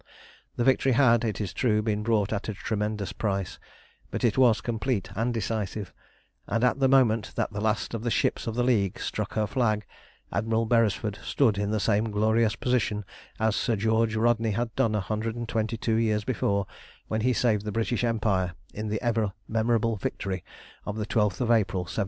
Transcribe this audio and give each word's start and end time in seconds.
The 0.55 0.63
victory 0.63 0.93
had, 0.93 1.23
it 1.23 1.39
is 1.39 1.53
true, 1.53 1.83
been 1.83 2.01
bought 2.01 2.33
at 2.33 2.49
a 2.49 2.55
tremendous 2.55 3.13
price, 3.13 3.59
but 4.09 4.23
it 4.23 4.35
was 4.35 4.59
complete 4.59 5.11
and 5.15 5.31
decisive, 5.31 5.93
and 6.47 6.63
at 6.63 6.79
the 6.79 6.87
moment 6.87 7.33
that 7.35 7.53
the 7.53 7.61
last 7.61 7.93
of 7.93 8.01
the 8.01 8.09
ships 8.09 8.47
of 8.47 8.55
the 8.55 8.63
League 8.63 8.97
struck 8.99 9.33
her 9.35 9.45
flag, 9.45 9.85
Admiral 10.33 10.65
Beresford 10.65 11.19
stood 11.23 11.59
in 11.59 11.69
the 11.69 11.79
same 11.79 12.09
glorious 12.09 12.55
position 12.55 13.05
as 13.39 13.55
Sir 13.55 13.75
George 13.75 14.15
Rodney 14.15 14.53
had 14.57 14.75
done 14.75 14.95
a 14.95 15.01
hundred 15.01 15.35
and 15.35 15.47
twenty 15.47 15.77
two 15.77 15.97
years 15.97 16.23
before, 16.23 16.65
when 17.07 17.21
he 17.21 17.31
saved 17.31 17.63
the 17.63 17.71
British 17.71 18.03
Empire 18.03 18.55
in 18.73 18.87
the 18.87 18.99
ever 19.03 19.33
memorable 19.47 19.97
victory 19.97 20.43
of 20.83 20.97
the 20.97 21.05
12th 21.05 21.41
of 21.41 21.51
April 21.51 21.81
1782. 21.83 21.99